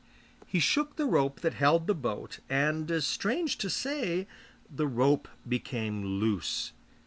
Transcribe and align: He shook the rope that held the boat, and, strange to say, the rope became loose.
He 0.47 0.57
shook 0.59 0.95
the 0.95 1.05
rope 1.05 1.41
that 1.41 1.53
held 1.53 1.85
the 1.85 1.93
boat, 1.93 2.39
and, 2.49 2.91
strange 3.03 3.59
to 3.59 3.69
say, 3.69 4.25
the 4.67 4.87
rope 4.87 5.27
became 5.47 6.03
loose. 6.19 6.71